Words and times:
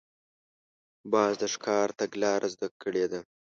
باز 1.11 1.33
د 1.41 1.43
ښکار 1.53 1.87
تګلاره 1.99 2.47
زده 2.53 2.67
کړې 2.81 3.05
ده 3.11 3.19